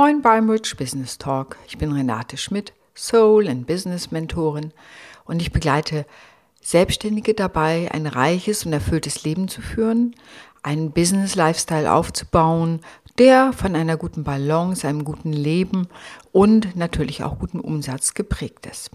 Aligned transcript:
Moin 0.00 0.22
beim 0.22 0.48
Rich 0.48 0.76
Business 0.76 1.18
Talk. 1.18 1.56
Ich 1.66 1.76
bin 1.76 1.90
Renate 1.90 2.36
Schmidt, 2.36 2.72
Soul 2.94 3.48
and 3.48 3.66
Business 3.66 4.12
Mentorin 4.12 4.72
und 5.24 5.42
ich 5.42 5.50
begleite 5.50 6.06
Selbstständige 6.62 7.34
dabei, 7.34 7.90
ein 7.90 8.06
reiches 8.06 8.64
und 8.64 8.72
erfülltes 8.72 9.24
Leben 9.24 9.48
zu 9.48 9.60
führen, 9.60 10.14
einen 10.62 10.92
Business 10.92 11.34
Lifestyle 11.34 11.92
aufzubauen, 11.92 12.78
der 13.18 13.52
von 13.52 13.74
einer 13.74 13.96
guten 13.96 14.22
Balance, 14.22 14.86
einem 14.86 15.02
guten 15.02 15.32
Leben 15.32 15.88
und 16.30 16.76
natürlich 16.76 17.24
auch 17.24 17.40
guten 17.40 17.58
Umsatz 17.58 18.14
geprägt 18.14 18.66
ist. 18.66 18.92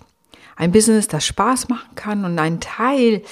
Ein 0.56 0.72
Business, 0.72 1.10
das 1.10 1.26
Spaß 1.26 1.68
machen 1.68 1.96
kann 1.96 2.24
und 2.24 2.40
ein 2.40 2.62
Teil 2.62 3.24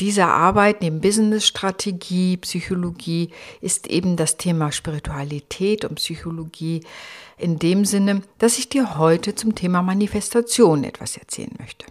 dieser 0.00 0.28
Arbeit 0.28 0.80
neben 0.80 1.00
Business-Strategie, 1.00 2.36
Psychologie 2.38 3.30
ist 3.60 3.88
eben 3.88 4.16
das 4.16 4.36
Thema 4.36 4.72
Spiritualität 4.72 5.84
und 5.84 5.96
Psychologie 5.96 6.82
in 7.38 7.58
dem 7.58 7.84
Sinne, 7.84 8.22
dass 8.38 8.58
ich 8.58 8.68
dir 8.68 8.98
heute 8.98 9.34
zum 9.34 9.54
Thema 9.54 9.82
Manifestation 9.82 10.84
etwas 10.84 11.16
erzählen 11.16 11.54
möchte. 11.58 11.86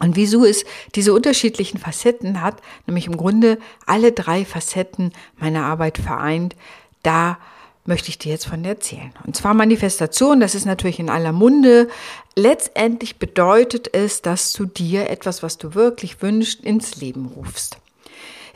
Und 0.00 0.16
wieso 0.16 0.44
es 0.44 0.64
diese 0.94 1.14
unterschiedlichen 1.14 1.78
Facetten 1.78 2.42
hat, 2.42 2.60
nämlich 2.86 3.06
im 3.06 3.16
Grunde 3.16 3.58
alle 3.86 4.12
drei 4.12 4.44
Facetten 4.44 5.12
meiner 5.38 5.64
Arbeit 5.64 5.98
vereint, 5.98 6.54
da 7.02 7.38
möchte 7.86 8.08
ich 8.08 8.18
dir 8.18 8.32
jetzt 8.32 8.46
von 8.46 8.64
erzählen. 8.64 9.12
Und 9.26 9.36
zwar 9.36 9.54
Manifestation, 9.54 10.40
das 10.40 10.54
ist 10.54 10.66
natürlich 10.66 10.98
in 10.98 11.10
aller 11.10 11.32
Munde. 11.32 11.88
Letztendlich 12.34 13.16
bedeutet 13.16 13.94
es, 13.94 14.22
dass 14.22 14.52
du 14.52 14.66
dir 14.66 15.10
etwas, 15.10 15.42
was 15.42 15.58
du 15.58 15.74
wirklich 15.74 16.22
wünschst, 16.22 16.62
ins 16.62 16.96
Leben 16.96 17.26
rufst. 17.26 17.78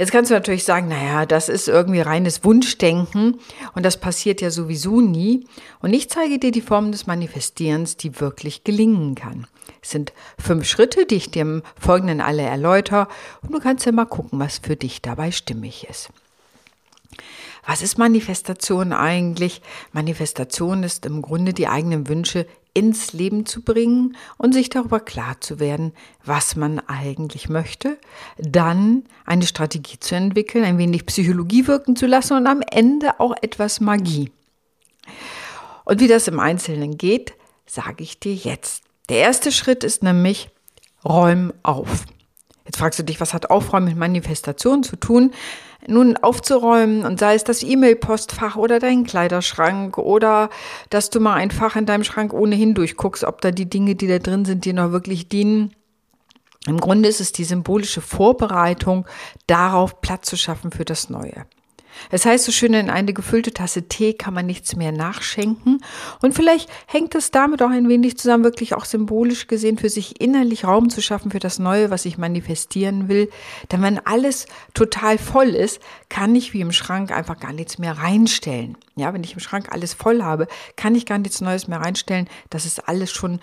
Jetzt 0.01 0.13
kannst 0.13 0.31
du 0.31 0.35
natürlich 0.35 0.65
sagen, 0.65 0.89
naja, 0.89 1.27
das 1.27 1.51
ist 1.51 1.69
irgendwie 1.69 2.01
reines 2.01 2.43
Wunschdenken 2.43 3.39
und 3.75 3.85
das 3.85 3.99
passiert 3.99 4.41
ja 4.41 4.51
sowieso 4.51 5.03
nie. 5.03 5.47
Und 5.81 5.93
ich 5.93 6.09
zeige 6.09 6.39
dir 6.39 6.53
die 6.53 6.63
Form 6.63 6.91
des 6.91 7.07
Manifestierens, 7.07 7.99
die 7.99 8.19
wirklich 8.19 8.65
gelingen 8.65 9.15
kann. 9.15 9.47
Es 9.83 9.91
sind 9.91 10.15
fünf 10.39 10.67
Schritte, 10.67 11.05
die 11.05 11.17
ich 11.17 11.31
dir 11.31 11.43
im 11.43 11.63
Folgenden 11.79 12.23
alle 12.23 12.41
erläutere 12.41 13.09
und 13.43 13.53
du 13.53 13.61
kannst 13.61 13.85
ja 13.85 13.93
mal 13.93 14.07
gucken, 14.07 14.39
was 14.39 14.59
für 14.59 14.75
dich 14.75 15.03
dabei 15.03 15.33
stimmig 15.33 15.87
ist. 15.91 16.09
Was 17.71 17.83
ist 17.83 17.99
Manifestation 17.99 18.93
eigentlich? 18.93 19.63
Manifestation 19.93 20.83
ist 20.83 21.07
im 21.07 21.23
Grunde 21.23 21.55
die 21.55 21.69
eigenen 21.69 22.09
Wünsche 22.09 22.49
ins 22.75 23.13
Leben 23.13 23.47
zu 23.47 23.63
bringen 23.63 24.17
und 24.39 24.55
sich 24.55 24.71
darüber 24.71 24.99
klar 24.99 25.41
zu 25.41 25.61
werden, 25.61 25.93
was 26.25 26.57
man 26.57 26.81
eigentlich 26.81 27.49
möchte, 27.49 27.97
dann 28.39 29.05
eine 29.25 29.47
Strategie 29.47 30.01
zu 30.01 30.17
entwickeln, 30.17 30.65
ein 30.65 30.79
wenig 30.79 31.07
Psychologie 31.07 31.69
wirken 31.69 31.95
zu 31.95 32.09
lassen 32.09 32.39
und 32.39 32.49
am 32.49 32.61
Ende 32.61 33.21
auch 33.21 33.37
etwas 33.41 33.79
Magie. 33.79 34.33
Und 35.85 36.01
wie 36.01 36.09
das 36.09 36.27
im 36.27 36.41
Einzelnen 36.41 36.99
geht, 36.99 37.35
sage 37.67 38.03
ich 38.03 38.19
dir 38.19 38.35
jetzt. 38.35 38.83
Der 39.09 39.19
erste 39.19 39.53
Schritt 39.53 39.85
ist 39.85 40.03
nämlich, 40.03 40.51
räum 41.05 41.53
auf. 41.63 42.05
Jetzt 42.65 42.79
fragst 42.79 42.99
du 42.99 43.05
dich, 43.05 43.21
was 43.21 43.33
hat 43.33 43.49
Aufräumen 43.49 43.87
mit 43.87 43.97
Manifestation 43.97 44.83
zu 44.83 44.97
tun? 44.97 45.33
Nun 45.91 46.17
aufzuräumen 46.17 47.05
und 47.05 47.21
sei 47.21 47.35
es 47.35 47.45
das 47.45 47.63
E-Mail-Postfach 47.63 48.57
oder 48.57 48.79
dein 48.79 49.05
Kleiderschrank 49.05 49.99
oder 49.99 50.51
dass 50.89 51.11
du 51.11 51.21
mal 51.21 51.35
ein 51.35 51.51
Fach 51.51 51.77
in 51.77 51.87
deinem 51.87 52.05
Schrank 52.05 52.33
ohnehin 52.33 52.75
durchguckst, 52.75 53.25
ob 53.25 53.41
da 53.41 53.51
die 53.51 53.69
Dinge, 53.69 53.97
die 53.97 54.07
da 54.07 54.19
drin 54.19 54.45
sind, 54.45 54.65
dir 54.65 54.75
noch 54.75 54.93
wirklich 54.93 55.29
dienen. 55.29 55.75
Im 56.67 56.79
Grunde 56.79 57.09
ist 57.09 57.21
es 57.21 57.33
die 57.33 57.45
symbolische 57.45 58.01
Vorbereitung 58.01 59.07
darauf, 59.47 60.01
Platz 60.01 60.29
zu 60.29 60.37
schaffen 60.37 60.71
für 60.71 60.85
das 60.85 61.11
Neue. 61.11 61.47
Es 62.11 62.27
heißt 62.27 62.45
so 62.45 62.53
schön, 62.53 62.75
in 62.75 62.91
eine 62.91 63.13
gefüllte 63.13 63.53
Tasse 63.53 63.89
Tee 63.89 64.15
kann 64.15 64.35
man 64.35 64.47
nichts 64.47 64.77
mehr 64.77 64.93
nachschenken. 64.93 65.83
Und 66.23 66.35
vielleicht 66.35 66.71
hängt 66.87 67.15
es 67.15 67.31
damit 67.31 67.63
auch 67.63 67.71
ein 67.71 67.89
wenig 67.89 68.19
zusammen, 68.19 68.45
wirklich 68.45 68.75
auch 68.75 68.85
symbolisch 68.85 69.47
gesehen, 69.47 69.79
für 69.79 69.89
sich 69.89 70.21
innerlich 70.21 70.65
Raum 70.65 70.91
zu 70.91 71.01
schaffen 71.01 71.31
für 71.31 71.39
das 71.39 71.59
Neue, 71.59 71.91
was 71.91 72.05
ich 72.05 72.19
manifestieren 72.19 73.09
will. 73.09 73.31
Denn 73.71 73.83
wenn 73.83 74.05
alles 74.05 74.47
total 74.75 75.19
voll 75.19 75.51
ist, 75.51 75.81
kann 76.09 76.35
ich 76.35 76.53
wie 76.53 76.61
im 76.61 76.73
Schrank 76.73 77.13
einfach 77.13 77.39
gar 77.39 77.53
nichts 77.53 77.79
mehr 77.79 77.99
reinstellen. 77.99 78.77
Ja, 78.97 79.15
wenn 79.15 79.25
ich 79.25 79.35
im 79.35 79.41
Schrank 79.41 79.69
alles 79.71 79.95
voll 79.95 80.23
habe, 80.23 80.47
kann 80.77 80.95
ich 80.95 81.07
gar 81.07 81.19
nichts 81.19 81.41
Neues 81.41 81.69
mehr 81.69 81.81
reinstellen. 81.81 82.29
Das 82.51 82.67
ist 82.67 82.89
alles 82.89 83.11
schon 83.11 83.41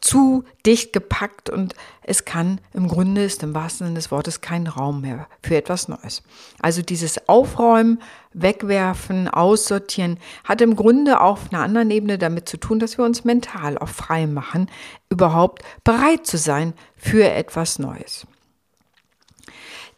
zu 0.00 0.44
dicht 0.64 0.92
gepackt 0.92 1.50
und 1.50 1.74
es 2.02 2.24
kann 2.24 2.60
im 2.72 2.88
Grunde 2.88 3.24
ist 3.24 3.42
im 3.42 3.54
wahrsten 3.54 3.86
Sinne 3.86 3.98
des 3.98 4.10
Wortes 4.10 4.40
kein 4.40 4.66
Raum 4.66 5.00
mehr 5.00 5.26
für 5.42 5.56
etwas 5.56 5.88
Neues. 5.88 6.22
Also 6.60 6.82
dieses 6.82 7.28
Aufräumen, 7.28 8.00
Wegwerfen, 8.32 9.28
Aussortieren 9.28 10.18
hat 10.44 10.60
im 10.60 10.76
Grunde 10.76 11.20
auch 11.20 11.38
auf 11.38 11.52
einer 11.52 11.62
anderen 11.62 11.90
Ebene 11.90 12.18
damit 12.18 12.48
zu 12.48 12.56
tun, 12.56 12.78
dass 12.78 12.98
wir 12.98 13.04
uns 13.04 13.24
mental 13.24 13.78
auch 13.78 13.88
frei 13.88 14.26
machen, 14.26 14.70
überhaupt 15.10 15.62
bereit 15.84 16.26
zu 16.26 16.38
sein 16.38 16.74
für 16.96 17.30
etwas 17.30 17.78
Neues. 17.78 18.26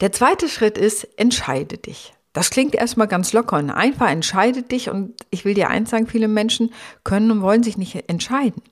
Der 0.01 0.13
zweite 0.13 0.49
Schritt 0.49 0.79
ist, 0.79 1.05
entscheide 1.19 1.77
dich. 1.77 2.15
Das 2.33 2.51
klingt 2.51 2.77
erstmal 2.77 3.09
ganz 3.09 3.33
locker 3.33 3.57
und 3.57 3.71
einfach, 3.71 4.09
entscheide 4.09 4.63
dich 4.63 4.89
und 4.89 5.15
ich 5.31 5.45
will 5.45 5.55
dir 5.55 5.69
eins 5.69 5.91
sagen, 5.91 6.07
viele 6.07 6.29
Menschen 6.29 6.73
können 7.03 7.31
und 7.31 7.43
wollen 7.43 7.65
sich 7.65 7.77
nicht 7.77 8.09
entscheiden. 8.09 8.63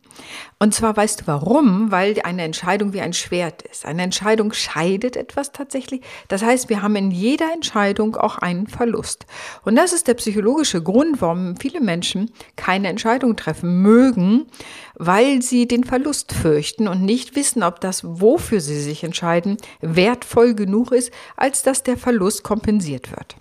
Und 0.59 0.75
zwar 0.75 0.97
weißt 0.97 1.21
du 1.21 1.27
warum? 1.27 1.91
Weil 1.91 2.21
eine 2.25 2.43
Entscheidung 2.43 2.93
wie 2.93 3.01
ein 3.01 3.13
Schwert 3.13 3.63
ist. 3.63 3.87
Eine 3.87 4.03
Entscheidung 4.03 4.53
scheidet 4.53 5.17
etwas 5.17 5.53
tatsächlich. 5.53 6.03
Das 6.29 6.43
heißt, 6.43 6.69
wir 6.69 6.83
haben 6.83 6.97
in 6.97 7.11
jeder 7.11 7.53
Entscheidung 7.53 8.17
auch 8.17 8.39
einen 8.39 8.67
Verlust. 8.67 9.27
Und 9.65 9.77
das 9.77 9.93
ist 9.93 10.09
der 10.09 10.15
psychologische 10.15 10.83
Grund, 10.83 11.21
warum 11.21 11.57
viele 11.57 11.81
Menschen 11.81 12.31
keine 12.57 12.89
Entscheidung 12.89 13.37
treffen 13.37 13.83
mögen, 13.83 14.47
weil 14.95 15.43
sie 15.43 15.69
den 15.69 15.85
Verlust 15.85 16.33
fürchten 16.33 16.89
und 16.89 17.03
nicht 17.03 17.37
wissen, 17.37 17.63
ob 17.63 17.81
das, 17.81 18.03
wofür 18.05 18.61
sie 18.61 18.81
sich 18.81 19.05
entscheiden, 19.05 19.57
wertvoll 19.81 20.55
genug 20.55 20.93
ist, 20.93 21.13
als 21.37 21.63
dass 21.63 21.83
der 21.83 21.97
Verlust 21.97 22.43
kompensiert 22.43 23.11
wird. 23.11 23.37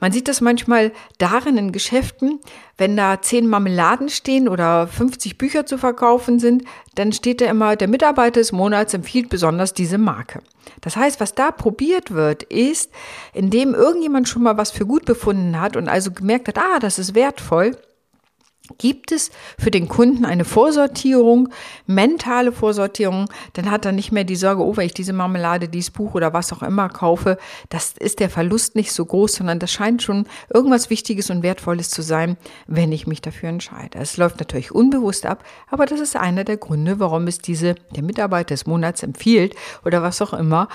Man 0.00 0.12
sieht 0.12 0.28
das 0.28 0.40
manchmal 0.40 0.92
darin 1.18 1.56
in 1.56 1.72
Geschäften, 1.72 2.40
wenn 2.76 2.96
da 2.96 3.20
zehn 3.22 3.46
Marmeladen 3.46 4.08
stehen 4.08 4.48
oder 4.48 4.86
50 4.86 5.38
Bücher 5.38 5.66
zu 5.66 5.78
verkaufen 5.78 6.38
sind, 6.38 6.64
dann 6.94 7.12
steht 7.12 7.40
da 7.40 7.46
immer, 7.46 7.76
der 7.76 7.88
Mitarbeiter 7.88 8.40
des 8.40 8.52
Monats 8.52 8.94
empfiehlt 8.94 9.28
besonders 9.28 9.74
diese 9.74 9.98
Marke. 9.98 10.42
Das 10.80 10.96
heißt, 10.96 11.20
was 11.20 11.34
da 11.34 11.50
probiert 11.50 12.10
wird, 12.10 12.42
ist, 12.42 12.90
indem 13.32 13.74
irgendjemand 13.74 14.28
schon 14.28 14.42
mal 14.42 14.58
was 14.58 14.70
für 14.70 14.86
gut 14.86 15.04
befunden 15.04 15.60
hat 15.60 15.76
und 15.76 15.88
also 15.88 16.10
gemerkt 16.10 16.48
hat, 16.48 16.58
ah, 16.58 16.78
das 16.78 16.98
ist 16.98 17.14
wertvoll, 17.14 17.76
Gibt 18.78 19.12
es 19.12 19.30
für 19.58 19.70
den 19.70 19.88
Kunden 19.88 20.24
eine 20.24 20.44
Vorsortierung, 20.44 21.48
mentale 21.86 22.52
Vorsortierung, 22.52 23.28
dann 23.54 23.70
hat 23.70 23.84
er 23.84 23.92
nicht 23.92 24.12
mehr 24.12 24.24
die 24.24 24.36
Sorge, 24.36 24.64
oh, 24.64 24.76
wenn 24.76 24.86
ich 24.86 24.94
diese 24.94 25.12
Marmelade, 25.12 25.68
dieses 25.68 25.90
Buch 25.90 26.14
oder 26.14 26.32
was 26.32 26.52
auch 26.52 26.62
immer 26.62 26.88
kaufe, 26.88 27.38
das 27.68 27.94
ist 27.98 28.20
der 28.20 28.30
Verlust 28.30 28.74
nicht 28.76 28.92
so 28.92 29.04
groß, 29.04 29.34
sondern 29.34 29.58
das 29.58 29.72
scheint 29.72 30.02
schon 30.02 30.26
irgendwas 30.52 30.90
Wichtiges 30.90 31.30
und 31.30 31.42
Wertvolles 31.42 31.90
zu 31.90 32.02
sein, 32.02 32.36
wenn 32.66 32.92
ich 32.92 33.06
mich 33.06 33.22
dafür 33.22 33.48
entscheide. 33.48 33.98
Es 33.98 34.16
läuft 34.16 34.38
natürlich 34.40 34.72
unbewusst 34.72 35.26
ab, 35.26 35.44
aber 35.70 35.86
das 35.86 36.00
ist 36.00 36.16
einer 36.16 36.44
der 36.44 36.56
Gründe, 36.56 36.98
warum 36.98 37.26
es 37.26 37.38
diese, 37.38 37.74
der 37.94 38.02
Mitarbeiter 38.02 38.54
des 38.54 38.66
Monats 38.66 39.02
empfiehlt 39.02 39.54
oder 39.84 40.02
was 40.02 40.22
auch 40.22 40.32
immer, 40.32 40.68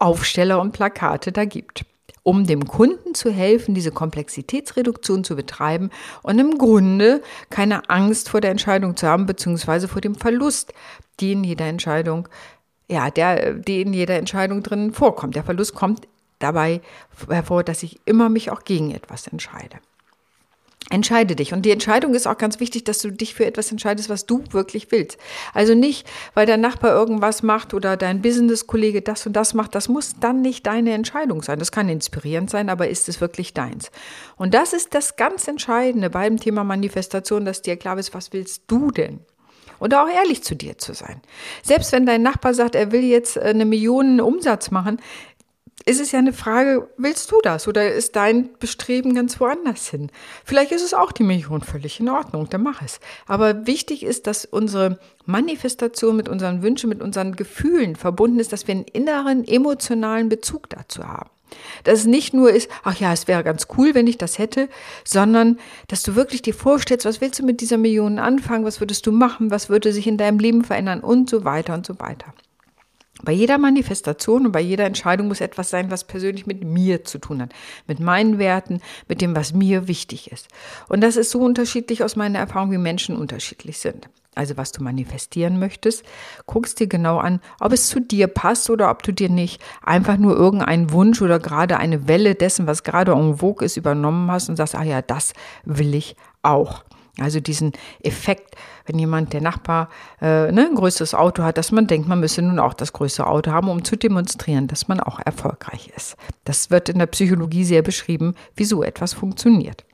Aufsteller 0.00 0.60
und 0.60 0.72
Plakate 0.72 1.30
da 1.30 1.44
gibt 1.44 1.84
um 2.24 2.46
dem 2.46 2.66
Kunden 2.66 3.14
zu 3.14 3.30
helfen, 3.30 3.74
diese 3.74 3.92
Komplexitätsreduktion 3.92 5.22
zu 5.22 5.36
betreiben 5.36 5.90
und 6.22 6.38
im 6.40 6.58
Grunde 6.58 7.22
keine 7.50 7.88
Angst 7.88 8.28
vor 8.28 8.40
der 8.40 8.50
Entscheidung 8.50 8.96
zu 8.96 9.06
haben, 9.06 9.26
beziehungsweise 9.26 9.86
vor 9.86 10.00
dem 10.00 10.16
Verlust, 10.16 10.72
die 11.20 11.32
in 11.32 11.44
jeder 11.44 11.66
Entscheidung, 11.66 12.28
ja, 12.88 13.10
der, 13.10 13.54
die 13.54 13.82
in 13.82 13.92
jeder 13.92 14.16
Entscheidung 14.16 14.62
drin 14.62 14.92
vorkommt. 14.92 15.36
Der 15.36 15.44
Verlust 15.44 15.74
kommt 15.74 16.08
dabei 16.38 16.80
hervor, 17.28 17.62
dass 17.62 17.82
ich 17.82 18.00
immer 18.06 18.28
mich 18.28 18.50
auch 18.50 18.64
gegen 18.64 18.90
etwas 18.90 19.26
entscheide. 19.26 19.78
Entscheide 20.90 21.34
dich. 21.34 21.54
Und 21.54 21.62
die 21.62 21.70
Entscheidung 21.70 22.12
ist 22.14 22.26
auch 22.26 22.36
ganz 22.36 22.60
wichtig, 22.60 22.84
dass 22.84 22.98
du 22.98 23.10
dich 23.10 23.34
für 23.34 23.46
etwas 23.46 23.70
entscheidest, 23.70 24.10
was 24.10 24.26
du 24.26 24.44
wirklich 24.50 24.92
willst. 24.92 25.16
Also 25.54 25.74
nicht, 25.74 26.06
weil 26.34 26.44
dein 26.44 26.60
Nachbar 26.60 26.92
irgendwas 26.92 27.42
macht 27.42 27.72
oder 27.72 27.96
dein 27.96 28.20
Business-Kollege 28.20 29.00
das 29.00 29.26
und 29.26 29.32
das 29.32 29.54
macht. 29.54 29.74
Das 29.74 29.88
muss 29.88 30.16
dann 30.20 30.42
nicht 30.42 30.66
deine 30.66 30.92
Entscheidung 30.92 31.42
sein. 31.42 31.58
Das 31.58 31.72
kann 31.72 31.88
inspirierend 31.88 32.50
sein, 32.50 32.68
aber 32.68 32.88
ist 32.88 33.08
es 33.08 33.22
wirklich 33.22 33.54
deins? 33.54 33.90
Und 34.36 34.52
das 34.52 34.74
ist 34.74 34.94
das 34.94 35.16
ganz 35.16 35.48
Entscheidende 35.48 36.10
beim 36.10 36.38
Thema 36.38 36.64
Manifestation, 36.64 37.46
dass 37.46 37.62
dir 37.62 37.76
klar 37.76 37.98
ist, 37.98 38.12
was 38.12 38.34
willst 38.34 38.64
du 38.66 38.90
denn? 38.90 39.20
Und 39.78 39.94
auch 39.94 40.08
ehrlich 40.08 40.42
zu 40.42 40.54
dir 40.54 40.78
zu 40.78 40.94
sein. 40.94 41.20
Selbst 41.62 41.92
wenn 41.92 42.06
dein 42.06 42.22
Nachbar 42.22 42.54
sagt, 42.54 42.74
er 42.74 42.92
will 42.92 43.02
jetzt 43.02 43.36
äh, 43.36 43.40
eine 43.40 43.64
Million 43.64 44.20
Umsatz 44.20 44.70
machen, 44.70 45.00
ist 45.86 46.00
es 46.00 46.12
ja 46.12 46.18
eine 46.18 46.32
Frage, 46.32 46.88
willst 46.96 47.30
du 47.30 47.40
das 47.42 47.68
oder 47.68 47.92
ist 47.92 48.16
dein 48.16 48.50
Bestreben 48.58 49.14
ganz 49.14 49.38
woanders 49.38 49.88
hin? 49.88 50.10
Vielleicht 50.44 50.72
ist 50.72 50.82
es 50.82 50.94
auch 50.94 51.12
die 51.12 51.24
Million 51.24 51.60
völlig 51.60 52.00
in 52.00 52.08
Ordnung, 52.08 52.48
dann 52.48 52.62
mach 52.62 52.80
es. 52.82 53.00
Aber 53.26 53.66
wichtig 53.66 54.02
ist, 54.02 54.26
dass 54.26 54.46
unsere 54.46 54.98
Manifestation 55.26 56.16
mit 56.16 56.28
unseren 56.28 56.62
Wünschen, 56.62 56.88
mit 56.88 57.02
unseren 57.02 57.36
Gefühlen 57.36 57.96
verbunden 57.96 58.40
ist, 58.40 58.52
dass 58.52 58.66
wir 58.66 58.74
einen 58.74 58.84
inneren 58.84 59.46
emotionalen 59.46 60.30
Bezug 60.30 60.70
dazu 60.70 61.06
haben. 61.06 61.30
Dass 61.84 62.00
es 62.00 62.06
nicht 62.06 62.32
nur 62.32 62.50
ist, 62.50 62.70
ach 62.82 62.98
ja, 62.98 63.12
es 63.12 63.28
wäre 63.28 63.44
ganz 63.44 63.68
cool, 63.76 63.94
wenn 63.94 64.06
ich 64.06 64.18
das 64.18 64.38
hätte, 64.38 64.68
sondern 65.04 65.58
dass 65.88 66.02
du 66.02 66.16
wirklich 66.16 66.40
dir 66.42 66.54
vorstellst, 66.54 67.04
was 67.04 67.20
willst 67.20 67.38
du 67.38 67.44
mit 67.44 67.60
dieser 67.60 67.76
Million 67.76 68.18
anfangen, 68.18 68.64
was 68.64 68.80
würdest 68.80 69.06
du 69.06 69.12
machen, 69.12 69.50
was 69.50 69.68
würde 69.68 69.92
sich 69.92 70.06
in 70.06 70.16
deinem 70.16 70.38
Leben 70.38 70.64
verändern 70.64 71.00
und 71.00 71.28
so 71.28 71.44
weiter 71.44 71.74
und 71.74 71.84
so 71.84 72.00
weiter. 72.00 72.32
Bei 73.24 73.32
jeder 73.32 73.58
Manifestation 73.58 74.46
und 74.46 74.52
bei 74.52 74.60
jeder 74.60 74.84
Entscheidung 74.84 75.28
muss 75.28 75.40
etwas 75.40 75.70
sein, 75.70 75.90
was 75.90 76.04
persönlich 76.04 76.46
mit 76.46 76.64
mir 76.64 77.04
zu 77.04 77.18
tun 77.18 77.42
hat, 77.42 77.52
mit 77.86 78.00
meinen 78.00 78.38
Werten, 78.38 78.80
mit 79.08 79.20
dem, 79.20 79.34
was 79.34 79.54
mir 79.54 79.88
wichtig 79.88 80.30
ist. 80.30 80.48
Und 80.88 81.00
das 81.00 81.16
ist 81.16 81.30
so 81.30 81.40
unterschiedlich 81.40 82.04
aus 82.04 82.16
meiner 82.16 82.38
Erfahrung, 82.38 82.70
wie 82.70 82.78
Menschen 82.78 83.16
unterschiedlich 83.16 83.78
sind. 83.78 84.08
Also 84.34 84.56
was 84.56 84.72
du 84.72 84.82
manifestieren 84.82 85.58
möchtest, 85.58 86.04
guckst 86.46 86.80
dir 86.80 86.88
genau 86.88 87.18
an, 87.18 87.40
ob 87.60 87.72
es 87.72 87.88
zu 87.88 88.00
dir 88.00 88.26
passt 88.26 88.68
oder 88.68 88.90
ob 88.90 89.02
du 89.04 89.12
dir 89.12 89.28
nicht 89.28 89.62
einfach 89.82 90.16
nur 90.16 90.34
irgendeinen 90.34 90.90
Wunsch 90.90 91.22
oder 91.22 91.38
gerade 91.38 91.76
eine 91.78 92.08
Welle 92.08 92.34
dessen, 92.34 92.66
was 92.66 92.82
gerade 92.82 93.12
en 93.12 93.38
vogue 93.38 93.64
ist, 93.64 93.76
übernommen 93.76 94.30
hast 94.30 94.48
und 94.48 94.56
sagst, 94.56 94.74
ah 94.74 94.82
ja, 94.82 95.02
das 95.02 95.34
will 95.64 95.94
ich 95.94 96.16
auch. 96.42 96.84
Also 97.18 97.38
diesen 97.38 97.72
Effekt, 98.02 98.56
wenn 98.86 98.98
jemand, 98.98 99.32
der 99.32 99.40
Nachbar, 99.40 99.88
äh, 100.20 100.50
ne, 100.50 100.66
ein 100.66 100.74
größeres 100.74 101.14
Auto 101.14 101.44
hat, 101.44 101.58
dass 101.58 101.70
man 101.70 101.86
denkt, 101.86 102.08
man 102.08 102.20
müsse 102.20 102.42
nun 102.42 102.58
auch 102.58 102.74
das 102.74 102.92
größere 102.92 103.26
Auto 103.26 103.52
haben, 103.52 103.68
um 103.68 103.84
zu 103.84 103.96
demonstrieren, 103.96 104.66
dass 104.66 104.88
man 104.88 104.98
auch 104.98 105.20
erfolgreich 105.24 105.92
ist. 105.96 106.16
Das 106.44 106.70
wird 106.70 106.88
in 106.88 106.98
der 106.98 107.06
Psychologie 107.06 107.64
sehr 107.64 107.82
beschrieben, 107.82 108.34
wie 108.56 108.64
so 108.64 108.82
etwas 108.82 109.14
funktioniert. 109.14 109.84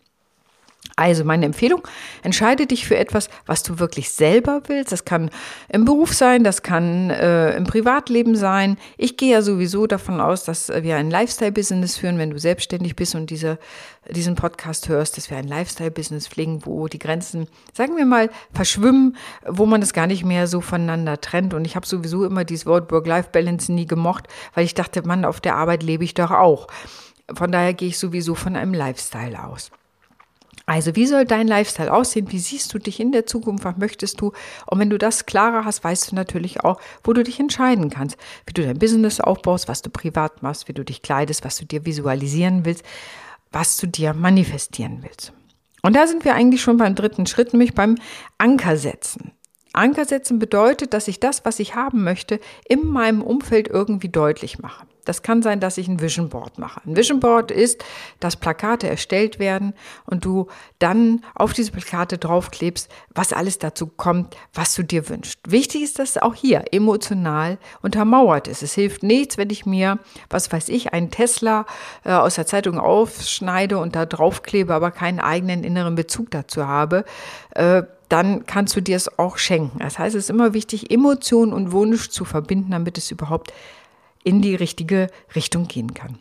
Also 1.00 1.24
meine 1.24 1.46
Empfehlung, 1.46 1.88
entscheide 2.22 2.66
dich 2.66 2.86
für 2.86 2.98
etwas, 2.98 3.30
was 3.46 3.62
du 3.62 3.78
wirklich 3.78 4.10
selber 4.10 4.60
willst. 4.66 4.92
Das 4.92 5.06
kann 5.06 5.30
im 5.70 5.86
Beruf 5.86 6.12
sein, 6.12 6.44
das 6.44 6.62
kann 6.62 7.08
äh, 7.08 7.56
im 7.56 7.64
Privatleben 7.64 8.36
sein. 8.36 8.76
Ich 8.98 9.16
gehe 9.16 9.32
ja 9.32 9.40
sowieso 9.40 9.86
davon 9.86 10.20
aus, 10.20 10.44
dass 10.44 10.68
wir 10.68 10.96
ein 10.96 11.10
Lifestyle-Business 11.10 11.96
führen, 11.96 12.18
wenn 12.18 12.28
du 12.28 12.38
selbstständig 12.38 12.96
bist 12.96 13.14
und 13.14 13.30
diese, 13.30 13.58
diesen 14.10 14.34
Podcast 14.34 14.90
hörst, 14.90 15.16
dass 15.16 15.30
wir 15.30 15.38
ein 15.38 15.48
Lifestyle-Business 15.48 16.28
pflegen, 16.28 16.66
wo 16.66 16.86
die 16.86 16.98
Grenzen, 16.98 17.46
sagen 17.72 17.96
wir 17.96 18.04
mal, 18.04 18.28
verschwimmen, 18.52 19.16
wo 19.46 19.64
man 19.64 19.80
es 19.80 19.94
gar 19.94 20.06
nicht 20.06 20.26
mehr 20.26 20.46
so 20.48 20.60
voneinander 20.60 21.18
trennt. 21.18 21.54
Und 21.54 21.64
ich 21.64 21.76
habe 21.76 21.86
sowieso 21.86 22.26
immer 22.26 22.44
dieses 22.44 22.66
Wort 22.66 22.92
Work-Life-Balance 22.92 23.72
nie 23.72 23.86
gemocht, 23.86 24.28
weil 24.52 24.66
ich 24.66 24.74
dachte, 24.74 25.00
Mann, 25.06 25.24
auf 25.24 25.40
der 25.40 25.56
Arbeit 25.56 25.82
lebe 25.82 26.04
ich 26.04 26.12
doch 26.12 26.30
auch. 26.30 26.66
Von 27.34 27.50
daher 27.52 27.72
gehe 27.72 27.88
ich 27.88 27.98
sowieso 27.98 28.34
von 28.34 28.54
einem 28.54 28.74
Lifestyle 28.74 29.42
aus. 29.42 29.70
Also, 30.70 30.94
wie 30.94 31.06
soll 31.06 31.24
dein 31.24 31.48
Lifestyle 31.48 31.92
aussehen? 31.92 32.30
Wie 32.30 32.38
siehst 32.38 32.72
du 32.72 32.78
dich 32.78 33.00
in 33.00 33.10
der 33.10 33.26
Zukunft? 33.26 33.64
Was 33.64 33.76
möchtest 33.76 34.20
du? 34.20 34.30
Und 34.68 34.78
wenn 34.78 34.88
du 34.88 34.98
das 34.98 35.26
klarer 35.26 35.64
hast, 35.64 35.82
weißt 35.82 36.12
du 36.12 36.14
natürlich 36.14 36.62
auch, 36.62 36.80
wo 37.02 37.12
du 37.12 37.24
dich 37.24 37.40
entscheiden 37.40 37.90
kannst, 37.90 38.16
wie 38.46 38.52
du 38.52 38.62
dein 38.62 38.78
Business 38.78 39.18
aufbaust, 39.18 39.66
was 39.66 39.82
du 39.82 39.90
privat 39.90 40.44
machst, 40.44 40.68
wie 40.68 40.72
du 40.72 40.84
dich 40.84 41.02
kleidest, 41.02 41.44
was 41.44 41.56
du 41.56 41.64
dir 41.64 41.86
visualisieren 41.86 42.64
willst, 42.64 42.84
was 43.50 43.78
du 43.78 43.88
dir 43.88 44.14
manifestieren 44.14 45.00
willst. 45.02 45.32
Und 45.82 45.96
da 45.96 46.06
sind 46.06 46.24
wir 46.24 46.36
eigentlich 46.36 46.62
schon 46.62 46.76
beim 46.76 46.94
dritten 46.94 47.26
Schritt, 47.26 47.52
nämlich 47.52 47.74
beim 47.74 47.96
Anker 48.38 48.76
setzen. 48.76 49.32
Anker 49.72 50.04
setzen 50.04 50.38
bedeutet, 50.38 50.94
dass 50.94 51.08
ich 51.08 51.18
das, 51.18 51.44
was 51.44 51.58
ich 51.58 51.74
haben 51.74 52.04
möchte, 52.04 52.38
in 52.68 52.86
meinem 52.86 53.22
Umfeld 53.22 53.66
irgendwie 53.66 54.08
deutlich 54.08 54.60
mache. 54.60 54.86
Das 55.04 55.22
kann 55.22 55.42
sein, 55.42 55.60
dass 55.60 55.78
ich 55.78 55.88
ein 55.88 56.00
Vision 56.00 56.28
Board 56.28 56.58
mache. 56.58 56.80
Ein 56.86 56.96
Vision 56.96 57.20
Board 57.20 57.50
ist, 57.50 57.84
dass 58.20 58.36
Plakate 58.36 58.88
erstellt 58.88 59.38
werden 59.38 59.74
und 60.06 60.24
du 60.24 60.48
dann 60.78 61.24
auf 61.34 61.52
diese 61.52 61.72
Plakate 61.72 62.18
draufklebst, 62.18 62.90
was 63.14 63.32
alles 63.32 63.58
dazu 63.58 63.86
kommt, 63.86 64.36
was 64.54 64.74
du 64.74 64.82
dir 64.82 65.08
wünschst. 65.08 65.38
Wichtig 65.48 65.82
ist, 65.82 65.98
dass 65.98 66.18
auch 66.18 66.34
hier 66.34 66.64
emotional 66.72 67.58
untermauert 67.82 68.48
ist. 68.48 68.62
Es 68.62 68.74
hilft 68.74 69.02
nichts, 69.02 69.38
wenn 69.38 69.50
ich 69.50 69.66
mir, 69.66 69.98
was 70.28 70.52
weiß 70.52 70.68
ich, 70.68 70.92
einen 70.92 71.10
Tesla 71.10 71.66
äh, 72.04 72.12
aus 72.12 72.34
der 72.34 72.46
Zeitung 72.46 72.78
aufschneide 72.78 73.78
und 73.78 73.96
da 73.96 74.06
draufklebe, 74.06 74.74
aber 74.74 74.90
keinen 74.90 75.20
eigenen 75.20 75.64
inneren 75.64 75.94
Bezug 75.94 76.30
dazu 76.30 76.66
habe. 76.66 77.04
Äh, 77.54 77.82
dann 78.10 78.44
kannst 78.44 78.74
du 78.76 78.80
dir 78.80 78.96
es 78.96 79.18
auch 79.18 79.38
schenken. 79.38 79.78
Das 79.78 79.98
heißt, 79.98 80.16
es 80.16 80.24
ist 80.24 80.30
immer 80.30 80.52
wichtig, 80.52 80.90
Emotion 80.90 81.52
und 81.52 81.70
Wunsch 81.70 82.10
zu 82.10 82.24
verbinden, 82.24 82.72
damit 82.72 82.98
es 82.98 83.10
überhaupt 83.10 83.52
in 84.24 84.42
die 84.42 84.54
richtige 84.54 85.08
Richtung 85.34 85.68
gehen 85.68 85.94
kann. 85.94 86.18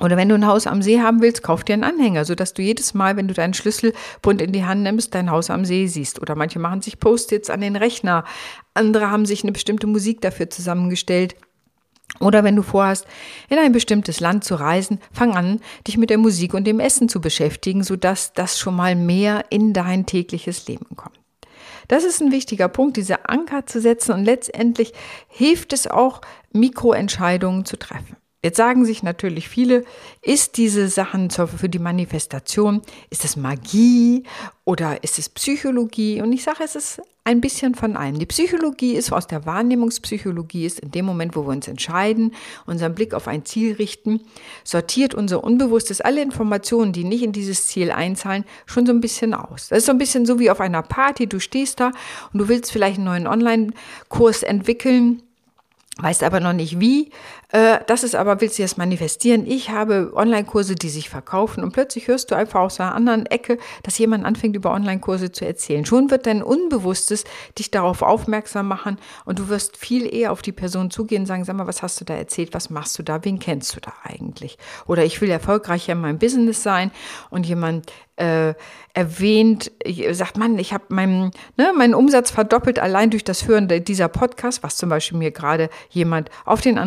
Oder 0.00 0.18
wenn 0.18 0.28
du 0.28 0.34
ein 0.34 0.46
Haus 0.46 0.66
am 0.66 0.82
See 0.82 1.00
haben 1.00 1.22
willst, 1.22 1.42
kauf 1.42 1.64
dir 1.64 1.72
einen 1.72 1.84
Anhänger, 1.84 2.26
sodass 2.26 2.52
du 2.52 2.60
jedes 2.60 2.92
Mal, 2.92 3.16
wenn 3.16 3.28
du 3.28 3.34
deinen 3.34 3.54
Schlüsselbund 3.54 4.42
in 4.42 4.52
die 4.52 4.64
Hand 4.64 4.82
nimmst, 4.82 5.14
dein 5.14 5.30
Haus 5.30 5.48
am 5.48 5.64
See 5.64 5.86
siehst. 5.86 6.20
Oder 6.20 6.34
manche 6.34 6.58
machen 6.58 6.82
sich 6.82 7.00
Post-its 7.00 7.48
an 7.48 7.62
den 7.62 7.76
Rechner. 7.76 8.24
Andere 8.74 9.10
haben 9.10 9.24
sich 9.24 9.42
eine 9.42 9.52
bestimmte 9.52 9.86
Musik 9.86 10.20
dafür 10.20 10.50
zusammengestellt. 10.50 11.34
Oder 12.20 12.44
wenn 12.44 12.56
du 12.56 12.62
vorhast, 12.62 13.06
in 13.48 13.58
ein 13.58 13.72
bestimmtes 13.72 14.20
Land 14.20 14.44
zu 14.44 14.54
reisen, 14.54 15.00
fang 15.12 15.34
an, 15.34 15.60
dich 15.86 15.96
mit 15.96 16.10
der 16.10 16.18
Musik 16.18 16.52
und 16.54 16.64
dem 16.64 16.80
Essen 16.80 17.08
zu 17.08 17.20
beschäftigen, 17.20 17.82
sodass 17.82 18.32
das 18.34 18.58
schon 18.58 18.76
mal 18.76 18.94
mehr 18.96 19.46
in 19.50 19.72
dein 19.72 20.04
tägliches 20.04 20.66
Leben 20.68 20.94
kommt. 20.96 21.18
Das 21.88 22.04
ist 22.04 22.20
ein 22.20 22.32
wichtiger 22.32 22.68
Punkt, 22.68 22.96
diese 22.96 23.28
Anker 23.28 23.66
zu 23.66 23.80
setzen 23.80 24.12
und 24.12 24.24
letztendlich 24.24 24.92
hilft 25.28 25.72
es 25.72 25.86
auch, 25.86 26.20
Mikroentscheidungen 26.52 27.64
zu 27.64 27.78
treffen. 27.78 28.16
Jetzt 28.42 28.56
sagen 28.56 28.84
sich 28.84 29.02
natürlich 29.02 29.48
viele, 29.48 29.84
ist 30.22 30.56
diese 30.56 30.88
Sachen 30.88 31.30
für 31.30 31.68
die 31.68 31.78
Manifestation, 31.78 32.82
ist 33.10 33.24
es 33.24 33.36
Magie 33.36 34.22
oder 34.64 35.02
ist 35.02 35.18
es 35.18 35.28
Psychologie? 35.28 36.22
Und 36.22 36.32
ich 36.32 36.44
sage, 36.44 36.62
es 36.62 36.76
ist 36.76 37.02
ein 37.26 37.40
bisschen 37.40 37.74
von 37.74 37.96
allem. 37.96 38.20
Die 38.20 38.26
Psychologie 38.26 38.92
ist 38.92 39.12
aus 39.12 39.26
der 39.26 39.44
Wahrnehmungspsychologie 39.44 40.64
ist 40.64 40.78
in 40.78 40.92
dem 40.92 41.04
Moment, 41.04 41.34
wo 41.34 41.42
wir 41.42 41.50
uns 41.50 41.66
entscheiden, 41.66 42.32
unseren 42.66 42.94
Blick 42.94 43.14
auf 43.14 43.26
ein 43.26 43.44
Ziel 43.44 43.74
richten, 43.74 44.20
sortiert 44.62 45.12
unser 45.12 45.42
Unbewusstes 45.42 46.00
alle 46.00 46.22
Informationen, 46.22 46.92
die 46.92 47.02
nicht 47.02 47.24
in 47.24 47.32
dieses 47.32 47.66
Ziel 47.66 47.90
einzahlen, 47.90 48.44
schon 48.64 48.86
so 48.86 48.92
ein 48.92 49.00
bisschen 49.00 49.34
aus. 49.34 49.68
Das 49.68 49.78
ist 49.78 49.86
so 49.86 49.92
ein 49.92 49.98
bisschen 49.98 50.24
so 50.24 50.38
wie 50.38 50.50
auf 50.50 50.60
einer 50.60 50.82
Party. 50.82 51.26
Du 51.26 51.40
stehst 51.40 51.80
da 51.80 51.90
und 52.32 52.38
du 52.38 52.48
willst 52.48 52.70
vielleicht 52.70 52.98
einen 52.98 53.06
neuen 53.06 53.26
Online-Kurs 53.26 54.44
entwickeln 54.44 55.22
weißt 55.98 56.22
aber 56.24 56.40
noch 56.40 56.52
nicht 56.52 56.78
wie. 56.78 57.10
Äh, 57.56 57.80
das 57.86 58.04
ist 58.04 58.14
aber, 58.14 58.42
willst 58.42 58.58
du 58.58 58.62
jetzt 58.62 58.76
manifestieren? 58.76 59.46
Ich 59.46 59.70
habe 59.70 60.12
Online-Kurse, 60.14 60.74
die 60.74 60.90
sich 60.90 61.08
verkaufen 61.08 61.64
und 61.64 61.72
plötzlich 61.72 62.06
hörst 62.06 62.30
du 62.30 62.34
einfach 62.34 62.60
aus 62.60 62.80
einer 62.80 62.94
anderen 62.94 63.24
Ecke, 63.24 63.56
dass 63.82 63.96
jemand 63.96 64.26
anfängt, 64.26 64.54
über 64.56 64.72
Online-Kurse 64.72 65.32
zu 65.32 65.46
erzählen. 65.46 65.86
Schon 65.86 66.10
wird 66.10 66.26
dein 66.26 66.42
Unbewusstes 66.42 67.24
dich 67.58 67.70
darauf 67.70 68.02
aufmerksam 68.02 68.68
machen 68.68 68.98
und 69.24 69.38
du 69.38 69.48
wirst 69.48 69.78
viel 69.78 70.12
eher 70.14 70.32
auf 70.32 70.42
die 70.42 70.52
Person 70.52 70.90
zugehen 70.90 71.22
und 71.22 71.26
sagen, 71.26 71.44
sag 71.44 71.56
mal, 71.56 71.66
was 71.66 71.82
hast 71.82 71.98
du 71.98 72.04
da 72.04 72.12
erzählt? 72.12 72.52
Was 72.52 72.68
machst 72.68 72.98
du 72.98 73.02
da? 73.02 73.24
Wen 73.24 73.38
kennst 73.38 73.74
du 73.74 73.80
da 73.80 73.94
eigentlich? 74.02 74.58
Oder 74.86 75.06
ich 75.06 75.22
will 75.22 75.30
erfolgreicher 75.30 75.92
in 75.92 76.02
meinem 76.02 76.18
Business 76.18 76.62
sein 76.62 76.90
und 77.30 77.46
jemand 77.46 77.90
äh, 78.16 78.54
erwähnt, 78.94 79.70
sagt 80.12 80.38
man, 80.38 80.58
ich 80.58 80.72
habe 80.72 80.84
meinen, 80.88 81.30
ne, 81.58 81.72
meinen 81.76 81.94
Umsatz 81.94 82.30
verdoppelt 82.30 82.78
allein 82.78 83.10
durch 83.10 83.24
das 83.24 83.46
Hören 83.46 83.68
dieser 83.84 84.08
Podcast, 84.08 84.62
was 84.62 84.76
zum 84.76 84.88
Beispiel 84.88 85.18
mir 85.18 85.32
gerade 85.32 85.68
jemand 85.90 86.30
auf 86.46 86.62
den 86.62 86.78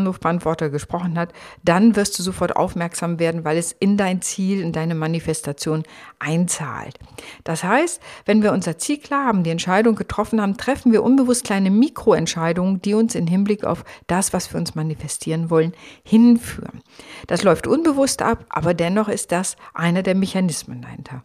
Anrufbeantworter 0.60 0.70
gesprochen 0.70 1.18
hat, 1.18 1.34
dann 1.64 1.96
wirst 1.96 2.18
du 2.20 2.24
sofort 2.24 2.56
aufmerksam 2.56 3.20
werden, 3.20 3.44
weil 3.46 3.58
es 3.58 3.72
in 3.72 3.98
dein 3.98 4.22
Ziel, 4.22 4.62
in 4.62 4.72
deine 4.72 4.96
Manifestation 4.96 5.84
einzahlt. 6.20 6.98
Das 7.44 7.64
heißt, 7.64 8.02
wenn 8.26 8.44
wir 8.44 8.52
unser 8.52 8.78
Ziel 8.78 8.98
klar 8.98 9.26
haben, 9.26 9.44
die 9.44 9.50
Entscheidung 9.50 9.96
getroffen 9.96 10.42
haben, 10.42 10.58
treffen 10.58 10.92
wir 10.92 11.04
unbewusst 11.04 11.46
kleine 11.46 11.72
Mikroentscheidungen, 11.72 12.82
die 12.82 12.94
uns 12.94 13.16
im 13.16 13.28
Hinblick 13.28 13.64
auf 13.64 13.84
das, 14.08 14.34
was 14.34 14.54
wir 14.54 14.60
uns 14.60 14.76
manifestieren 14.76 15.50
wollen, 15.50 15.74
hinführen. 16.04 16.82
Das 17.28 17.44
läuft 17.44 17.68
unbewusst 17.68 18.22
ab, 18.22 18.46
aber 18.50 18.74
dennoch 18.74 19.08
ist 19.08 19.32
das 19.32 19.56
einer 19.74 20.04
der 20.04 20.16
Mechanismen 20.16 20.82
dahinter. 20.82 21.24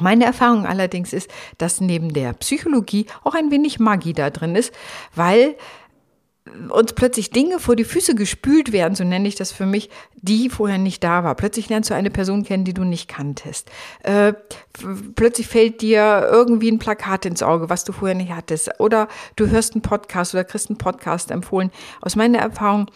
Meine 0.00 0.24
Erfahrung 0.24 0.66
allerdings 0.66 1.12
ist, 1.12 1.30
dass 1.58 1.80
neben 1.80 2.12
der 2.12 2.32
Psychologie 2.32 3.06
auch 3.22 3.34
ein 3.34 3.52
wenig 3.52 3.78
Magie 3.78 4.12
da 4.12 4.30
drin 4.30 4.56
ist, 4.56 4.74
weil 5.14 5.54
uns 6.68 6.92
plötzlich 6.92 7.30
Dinge 7.30 7.58
vor 7.58 7.74
die 7.74 7.84
Füße 7.84 8.14
gespült 8.14 8.72
werden, 8.72 8.94
so 8.94 9.02
nenne 9.02 9.26
ich 9.26 9.34
das 9.34 9.50
für 9.50 9.64
mich, 9.64 9.88
die 10.14 10.50
vorher 10.50 10.76
nicht 10.76 11.02
da 11.02 11.24
war. 11.24 11.34
Plötzlich 11.34 11.70
lernst 11.70 11.90
du 11.90 11.94
eine 11.94 12.10
Person 12.10 12.44
kennen, 12.44 12.64
die 12.64 12.74
du 12.74 12.84
nicht 12.84 13.08
kanntest. 13.08 13.70
Äh, 14.02 14.34
plötzlich 15.14 15.46
fällt 15.46 15.80
dir 15.80 16.28
irgendwie 16.30 16.70
ein 16.70 16.78
Plakat 16.78 17.24
ins 17.24 17.42
Auge, 17.42 17.70
was 17.70 17.84
du 17.84 17.92
vorher 17.92 18.14
nicht 18.14 18.32
hattest. 18.32 18.78
Oder 18.78 19.08
du 19.36 19.48
hörst 19.48 19.74
einen 19.74 19.82
Podcast 19.82 20.34
oder 20.34 20.44
kriegst 20.44 20.68
einen 20.68 20.78
Podcast 20.78 21.30
empfohlen. 21.30 21.70
Aus 22.02 22.14
meiner 22.14 22.40
Erfahrung 22.40 22.90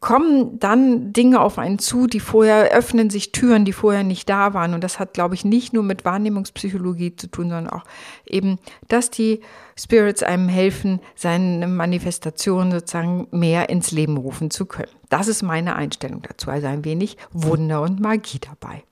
kommen 0.00 0.58
dann 0.58 1.12
Dinge 1.12 1.40
auf 1.40 1.58
einen 1.58 1.78
zu, 1.78 2.06
die 2.06 2.20
vorher 2.20 2.70
öffnen 2.72 3.10
sich 3.10 3.32
Türen, 3.32 3.66
die 3.66 3.74
vorher 3.74 4.02
nicht 4.02 4.28
da 4.30 4.54
waren. 4.54 4.72
Und 4.72 4.82
das 4.82 4.98
hat, 4.98 5.12
glaube 5.12 5.34
ich, 5.34 5.44
nicht 5.44 5.74
nur 5.74 5.82
mit 5.82 6.06
Wahrnehmungspsychologie 6.06 7.16
zu 7.16 7.26
tun, 7.26 7.50
sondern 7.50 7.68
auch 7.68 7.84
eben, 8.26 8.58
dass 8.88 9.10
die 9.10 9.40
Spirits 9.78 10.22
einem 10.22 10.48
helfen, 10.48 11.00
seine 11.14 11.68
Manifestation 11.68 12.72
sozusagen 12.72 13.28
mehr 13.30 13.68
ins 13.68 13.90
Leben 13.90 14.16
rufen 14.16 14.50
zu 14.50 14.64
können. 14.64 14.92
Das 15.10 15.28
ist 15.28 15.42
meine 15.42 15.76
Einstellung 15.76 16.22
dazu. 16.22 16.50
Also 16.50 16.66
ein 16.66 16.84
wenig 16.84 17.18
Wunder 17.32 17.82
und 17.82 18.00
Magie 18.00 18.38
dabei. 18.38 18.82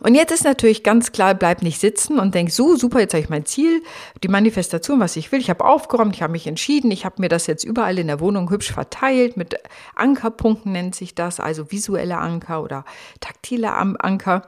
Und 0.00 0.14
jetzt 0.14 0.32
ist 0.32 0.44
natürlich 0.44 0.82
ganz 0.82 1.12
klar, 1.12 1.34
bleib 1.34 1.62
nicht 1.62 1.80
sitzen 1.80 2.18
und 2.18 2.34
denk, 2.34 2.50
so 2.50 2.76
super, 2.76 3.00
jetzt 3.00 3.14
habe 3.14 3.22
ich 3.22 3.28
mein 3.28 3.46
Ziel, 3.46 3.82
die 4.22 4.28
Manifestation, 4.28 5.00
was 5.00 5.16
ich 5.16 5.30
will. 5.32 5.40
Ich 5.40 5.50
habe 5.50 5.64
aufgeräumt, 5.64 6.14
ich 6.14 6.22
habe 6.22 6.32
mich 6.32 6.46
entschieden, 6.46 6.90
ich 6.90 7.04
habe 7.04 7.16
mir 7.20 7.28
das 7.28 7.46
jetzt 7.46 7.64
überall 7.64 7.98
in 7.98 8.06
der 8.06 8.20
Wohnung 8.20 8.50
hübsch 8.50 8.72
verteilt. 8.72 9.36
Mit 9.36 9.56
Ankerpunkten 9.94 10.72
nennt 10.72 10.94
sich 10.94 11.14
das, 11.14 11.40
also 11.40 11.70
visuelle 11.70 12.18
Anker 12.18 12.62
oder 12.62 12.84
taktile 13.20 13.72
Anker. 13.72 14.42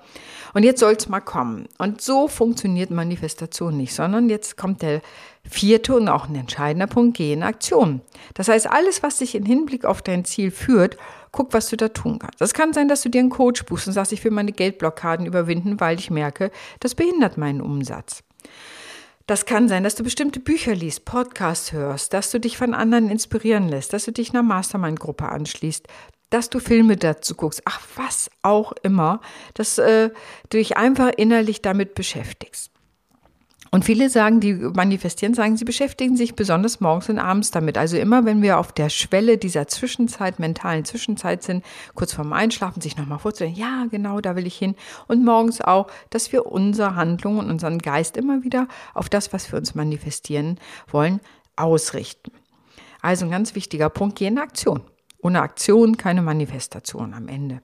Und 0.54 0.64
jetzt 0.64 0.80
soll 0.80 0.92
es 0.92 1.08
mal 1.08 1.20
kommen. 1.20 1.68
Und 1.78 2.00
so 2.00 2.28
funktioniert 2.28 2.90
Manifestation 2.90 3.76
nicht, 3.76 3.94
sondern 3.94 4.28
jetzt 4.28 4.56
kommt 4.56 4.82
der 4.82 5.00
vierte 5.48 5.96
und 5.96 6.08
auch 6.08 6.28
ein 6.28 6.34
entscheidender 6.34 6.86
Punkt, 6.86 7.16
geh 7.16 7.32
in 7.32 7.42
Aktion. 7.42 8.00
Das 8.34 8.48
heißt, 8.48 8.68
alles, 8.68 9.02
was 9.02 9.18
dich 9.18 9.34
in 9.34 9.44
Hinblick 9.44 9.84
auf 9.84 10.02
dein 10.02 10.24
Ziel 10.24 10.50
führt, 10.50 10.96
guck, 11.32 11.52
was 11.52 11.68
du 11.68 11.76
da 11.76 11.88
tun 11.88 12.18
kannst. 12.18 12.40
Das 12.40 12.54
kann 12.54 12.72
sein, 12.72 12.88
dass 12.88 13.02
du 13.02 13.08
dir 13.08 13.20
einen 13.20 13.30
Coach 13.30 13.64
buchst 13.64 13.86
und 13.86 13.92
sagst, 13.92 14.12
ich 14.12 14.22
will 14.24 14.32
meine 14.32 14.52
Geldblockaden 14.52 15.26
überwinden, 15.26 15.80
weil 15.80 15.98
ich 15.98 16.10
merke, 16.10 16.50
das 16.80 16.94
behindert 16.94 17.36
meinen 17.36 17.60
Umsatz. 17.60 18.22
Das 19.26 19.46
kann 19.46 19.68
sein, 19.68 19.84
dass 19.84 19.94
du 19.94 20.02
bestimmte 20.02 20.40
Bücher 20.40 20.74
liest, 20.74 21.04
Podcasts 21.04 21.72
hörst, 21.72 22.12
dass 22.12 22.32
du 22.32 22.40
dich 22.40 22.58
von 22.58 22.74
anderen 22.74 23.08
inspirieren 23.08 23.68
lässt, 23.68 23.92
dass 23.92 24.04
du 24.04 24.12
dich 24.12 24.30
einer 24.30 24.42
Mastermind-Gruppe 24.42 25.28
anschließt, 25.28 25.86
dass 26.30 26.50
du 26.50 26.58
Filme 26.58 26.96
dazu 26.96 27.34
guckst, 27.34 27.62
ach 27.64 27.80
was 27.96 28.30
auch 28.42 28.72
immer, 28.82 29.20
dass 29.54 29.78
äh, 29.78 30.10
du 30.48 30.58
dich 30.58 30.76
einfach 30.76 31.10
innerlich 31.16 31.62
damit 31.62 31.94
beschäftigst. 31.94 32.72
Und 33.72 33.84
viele 33.84 34.10
sagen, 34.10 34.40
die 34.40 34.54
manifestieren, 34.54 35.32
sagen, 35.32 35.56
sie 35.56 35.64
beschäftigen 35.64 36.16
sich 36.16 36.34
besonders 36.34 36.80
morgens 36.80 37.08
und 37.08 37.18
abends 37.18 37.52
damit. 37.52 37.78
Also 37.78 37.96
immer, 37.96 38.24
wenn 38.24 38.42
wir 38.42 38.58
auf 38.58 38.72
der 38.72 38.88
Schwelle 38.88 39.38
dieser 39.38 39.68
Zwischenzeit, 39.68 40.40
mentalen 40.40 40.84
Zwischenzeit 40.84 41.44
sind, 41.44 41.64
kurz 41.94 42.12
vorm 42.12 42.32
Einschlafen, 42.32 42.80
sich 42.80 42.96
nochmal 42.96 43.20
vorzustellen, 43.20 43.54
ja, 43.54 43.86
genau, 43.88 44.20
da 44.20 44.34
will 44.34 44.46
ich 44.46 44.56
hin. 44.56 44.74
Und 45.06 45.24
morgens 45.24 45.60
auch, 45.60 45.86
dass 46.10 46.32
wir 46.32 46.46
unsere 46.46 46.96
Handlungen 46.96 47.38
und 47.38 47.50
unseren 47.50 47.78
Geist 47.78 48.16
immer 48.16 48.42
wieder 48.42 48.66
auf 48.92 49.08
das, 49.08 49.32
was 49.32 49.52
wir 49.52 49.58
uns 49.58 49.76
manifestieren 49.76 50.58
wollen, 50.88 51.20
ausrichten. 51.54 52.32
Also 53.02 53.24
ein 53.24 53.30
ganz 53.30 53.54
wichtiger 53.54 53.88
Punkt, 53.88 54.18
geh 54.18 54.26
in 54.26 54.38
Aktion. 54.38 54.82
Ohne 55.22 55.42
Aktion 55.42 55.96
keine 55.96 56.22
Manifestation 56.22 57.14
am 57.14 57.28
Ende. 57.28 57.60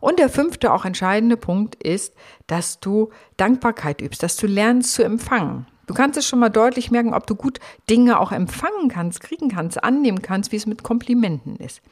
Und 0.00 0.18
der 0.18 0.28
fünfte, 0.28 0.72
auch 0.72 0.84
entscheidende 0.84 1.36
Punkt 1.36 1.74
ist, 1.82 2.14
dass 2.46 2.80
du 2.80 3.10
Dankbarkeit 3.36 4.00
übst, 4.00 4.22
dass 4.22 4.36
du 4.36 4.46
lernst 4.46 4.94
zu 4.94 5.02
empfangen. 5.02 5.66
Du 5.86 5.94
kannst 5.94 6.16
es 6.16 6.26
schon 6.26 6.38
mal 6.38 6.50
deutlich 6.50 6.92
merken, 6.92 7.14
ob 7.14 7.26
du 7.26 7.34
gut 7.34 7.58
Dinge 7.90 8.20
auch 8.20 8.30
empfangen 8.30 8.88
kannst, 8.88 9.20
kriegen 9.20 9.48
kannst, 9.48 9.82
annehmen 9.82 10.22
kannst, 10.22 10.52
wie 10.52 10.56
es 10.56 10.66
mit 10.66 10.84
Komplimenten 10.84 11.56
ist. 11.56 11.82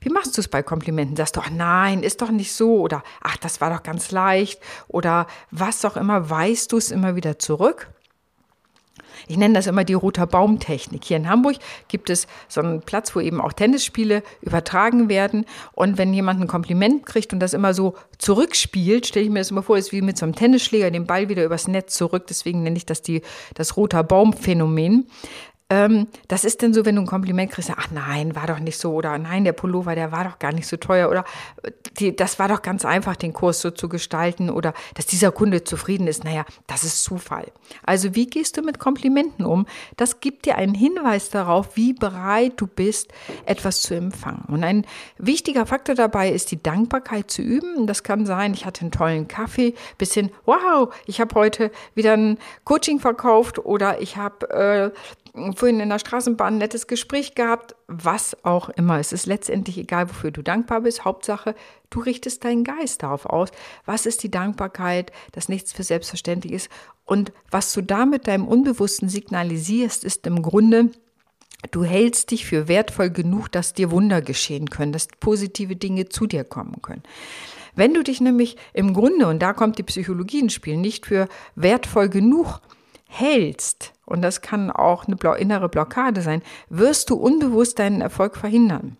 Wie 0.00 0.08
machst 0.08 0.36
du 0.36 0.40
es 0.40 0.48
bei 0.48 0.62
Komplimenten? 0.62 1.14
Sagst 1.14 1.36
du, 1.36 1.40
ach 1.40 1.50
nein, 1.50 2.02
ist 2.02 2.22
doch 2.22 2.30
nicht 2.30 2.54
so 2.54 2.80
oder 2.80 3.02
ach, 3.22 3.36
das 3.36 3.60
war 3.60 3.70
doch 3.70 3.82
ganz 3.82 4.10
leicht 4.12 4.60
oder 4.88 5.26
was 5.50 5.84
auch 5.84 5.98
immer, 5.98 6.30
weißt 6.30 6.72
du 6.72 6.78
es 6.78 6.90
immer 6.90 7.16
wieder 7.16 7.38
zurück? 7.38 7.93
Ich 9.28 9.36
nenne 9.36 9.54
das 9.54 9.66
immer 9.66 9.84
die 9.84 9.94
roter 9.94 10.26
Baumtechnik. 10.26 11.04
Hier 11.04 11.16
in 11.16 11.28
Hamburg 11.28 11.56
gibt 11.88 12.10
es 12.10 12.26
so 12.48 12.60
einen 12.60 12.80
Platz, 12.80 13.14
wo 13.14 13.20
eben 13.20 13.40
auch 13.40 13.52
Tennisspiele 13.52 14.22
übertragen 14.40 15.08
werden. 15.08 15.44
Und 15.72 15.98
wenn 15.98 16.12
jemand 16.12 16.40
ein 16.40 16.48
Kompliment 16.48 17.06
kriegt 17.06 17.32
und 17.32 17.40
das 17.40 17.54
immer 17.54 17.74
so 17.74 17.94
zurückspielt, 18.18 19.06
stelle 19.06 19.24
ich 19.24 19.30
mir 19.30 19.40
das 19.40 19.50
immer 19.50 19.62
vor, 19.62 19.78
ist 19.78 19.92
wie 19.92 20.02
mit 20.02 20.18
so 20.18 20.26
einem 20.26 20.34
Tennisschläger 20.34 20.90
den 20.90 21.06
Ball 21.06 21.28
wieder 21.28 21.44
übers 21.44 21.68
Netz 21.68 21.94
zurück. 21.94 22.26
Deswegen 22.28 22.62
nenne 22.62 22.76
ich 22.76 22.86
das 22.86 23.02
die, 23.02 23.22
das 23.54 23.76
roter 23.76 24.02
Baumphänomen 24.02 25.06
ähm, 25.74 26.06
das 26.28 26.44
ist 26.44 26.62
denn 26.62 26.72
so, 26.72 26.84
wenn 26.84 26.94
du 26.94 27.02
ein 27.02 27.06
Kompliment 27.06 27.50
kriegst, 27.50 27.70
ach 27.76 27.90
nein, 27.90 28.36
war 28.36 28.46
doch 28.46 28.60
nicht 28.60 28.78
so 28.78 28.92
oder 28.92 29.18
nein, 29.18 29.42
der 29.42 29.52
Pullover, 29.52 29.96
der 29.96 30.12
war 30.12 30.22
doch 30.22 30.38
gar 30.38 30.52
nicht 30.52 30.68
so 30.68 30.76
teuer 30.76 31.10
oder 31.10 31.24
die, 31.98 32.14
das 32.14 32.38
war 32.38 32.46
doch 32.46 32.62
ganz 32.62 32.84
einfach, 32.84 33.16
den 33.16 33.32
Kurs 33.32 33.60
so 33.60 33.72
zu 33.72 33.88
gestalten 33.88 34.50
oder 34.50 34.72
dass 34.94 35.06
dieser 35.06 35.32
Kunde 35.32 35.64
zufrieden 35.64 36.06
ist, 36.06 36.22
naja, 36.22 36.44
das 36.68 36.84
ist 36.84 37.02
Zufall. 37.02 37.50
Also 37.84 38.14
wie 38.14 38.26
gehst 38.26 38.56
du 38.56 38.62
mit 38.62 38.78
Komplimenten 38.78 39.44
um? 39.44 39.66
Das 39.96 40.20
gibt 40.20 40.46
dir 40.46 40.56
einen 40.56 40.74
Hinweis 40.74 41.30
darauf, 41.30 41.76
wie 41.76 41.92
bereit 41.92 42.52
du 42.56 42.68
bist, 42.68 43.12
etwas 43.44 43.82
zu 43.82 43.94
empfangen. 43.94 44.44
Und 44.46 44.62
ein 44.62 44.86
wichtiger 45.18 45.66
Faktor 45.66 45.96
dabei 45.96 46.30
ist 46.30 46.52
die 46.52 46.62
Dankbarkeit 46.62 47.30
zu 47.30 47.42
üben. 47.42 47.88
Das 47.88 48.04
kann 48.04 48.26
sein, 48.26 48.54
ich 48.54 48.64
hatte 48.64 48.82
einen 48.82 48.92
tollen 48.92 49.26
Kaffee, 49.26 49.74
bis 49.98 50.14
hin, 50.14 50.30
wow, 50.44 50.94
ich 51.06 51.20
habe 51.20 51.34
heute 51.34 51.72
wieder 51.94 52.12
ein 52.12 52.38
Coaching 52.64 53.00
verkauft 53.00 53.58
oder 53.58 54.00
ich 54.00 54.16
habe 54.16 54.50
äh, 54.50 54.90
vorhin 55.34 55.80
in 55.80 55.88
der 55.88 55.98
Straßenbahn 55.98 56.54
ein 56.54 56.58
nettes 56.58 56.86
Gespräch 56.86 57.34
gehabt, 57.34 57.74
was 57.88 58.36
auch 58.44 58.68
immer. 58.68 59.00
Es 59.00 59.12
ist 59.12 59.26
letztendlich 59.26 59.78
egal, 59.78 60.08
wofür 60.08 60.30
du 60.30 60.42
dankbar 60.42 60.82
bist. 60.82 61.04
Hauptsache, 61.04 61.54
du 61.90 62.00
richtest 62.00 62.44
deinen 62.44 62.62
Geist 62.62 63.02
darauf 63.02 63.26
aus. 63.26 63.50
Was 63.84 64.06
ist 64.06 64.22
die 64.22 64.30
Dankbarkeit, 64.30 65.10
dass 65.32 65.48
nichts 65.48 65.72
für 65.72 65.82
selbstverständlich 65.82 66.52
ist? 66.52 66.68
Und 67.04 67.32
was 67.50 67.72
du 67.72 67.82
damit 67.82 68.28
deinem 68.28 68.46
Unbewussten 68.46 69.08
signalisierst, 69.08 70.04
ist 70.04 70.26
im 70.26 70.42
Grunde, 70.42 70.90
Du 71.70 71.82
hältst 71.82 72.30
dich 72.30 72.44
für 72.44 72.68
wertvoll 72.68 73.08
genug, 73.08 73.48
dass 73.48 73.72
dir 73.72 73.90
Wunder 73.90 74.20
geschehen 74.20 74.68
können, 74.68 74.92
dass 74.92 75.08
positive 75.20 75.76
Dinge 75.76 76.10
zu 76.10 76.26
dir 76.26 76.44
kommen 76.44 76.82
können. 76.82 77.02
Wenn 77.74 77.94
du 77.94 78.02
dich 78.02 78.20
nämlich 78.20 78.56
im 78.74 78.92
Grunde, 78.92 79.26
und 79.26 79.40
da 79.40 79.54
kommt 79.54 79.78
die 79.78 79.82
Psychologie 79.82 80.40
ins 80.40 80.52
Spiel, 80.52 80.76
nicht 80.76 81.06
für 81.06 81.26
wertvoll 81.54 82.10
genug 82.10 82.60
hältst, 83.14 83.92
und 84.04 84.22
das 84.22 84.42
kann 84.42 84.70
auch 84.70 85.06
eine 85.06 85.16
innere 85.38 85.68
Blockade 85.68 86.20
sein, 86.20 86.42
wirst 86.68 87.10
du 87.10 87.14
unbewusst 87.14 87.78
deinen 87.78 88.00
Erfolg 88.00 88.36
verhindern. 88.36 88.96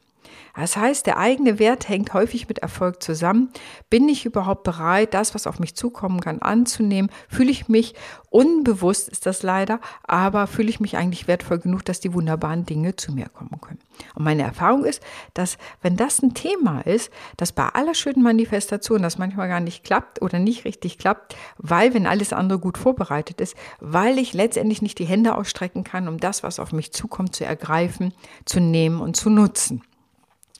Das 0.56 0.76
heißt, 0.76 1.06
der 1.06 1.18
eigene 1.18 1.58
Wert 1.58 1.88
hängt 1.88 2.14
häufig 2.14 2.48
mit 2.48 2.60
Erfolg 2.60 3.02
zusammen. 3.02 3.50
Bin 3.90 4.08
ich 4.08 4.24
überhaupt 4.24 4.62
bereit, 4.62 5.12
das, 5.12 5.34
was 5.34 5.46
auf 5.46 5.58
mich 5.58 5.74
zukommen 5.74 6.20
kann, 6.20 6.40
anzunehmen? 6.40 7.10
Fühle 7.28 7.50
ich 7.50 7.68
mich 7.68 7.94
unbewusst, 8.30 9.08
ist 9.08 9.26
das 9.26 9.42
leider, 9.42 9.80
aber 10.02 10.46
fühle 10.46 10.68
ich 10.68 10.80
mich 10.80 10.96
eigentlich 10.96 11.28
wertvoll 11.28 11.58
genug, 11.58 11.84
dass 11.84 12.00
die 12.00 12.12
wunderbaren 12.12 12.66
Dinge 12.66 12.96
zu 12.96 13.12
mir 13.12 13.28
kommen 13.28 13.60
können? 13.60 13.78
Und 14.14 14.24
meine 14.24 14.42
Erfahrung 14.42 14.84
ist, 14.84 15.02
dass 15.34 15.58
wenn 15.82 15.96
das 15.96 16.22
ein 16.22 16.34
Thema 16.34 16.80
ist, 16.80 17.10
dass 17.36 17.52
bei 17.52 17.68
aller 17.68 17.94
schönen 17.94 18.22
Manifestation 18.22 19.02
das 19.02 19.18
manchmal 19.18 19.48
gar 19.48 19.60
nicht 19.60 19.84
klappt 19.84 20.22
oder 20.22 20.38
nicht 20.38 20.64
richtig 20.64 20.98
klappt, 20.98 21.36
weil 21.58 21.94
wenn 21.94 22.06
alles 22.06 22.32
andere 22.32 22.58
gut 22.58 22.78
vorbereitet 22.78 23.40
ist, 23.40 23.56
weil 23.80 24.18
ich 24.18 24.32
letztendlich 24.32 24.82
nicht 24.82 24.98
die 24.98 25.04
Hände 25.04 25.36
ausstrecken 25.36 25.84
kann, 25.84 26.08
um 26.08 26.18
das, 26.18 26.42
was 26.42 26.58
auf 26.58 26.72
mich 26.72 26.92
zukommt, 26.92 27.34
zu 27.36 27.44
ergreifen, 27.44 28.14
zu 28.44 28.60
nehmen 28.60 29.00
und 29.00 29.16
zu 29.16 29.30
nutzen 29.30 29.82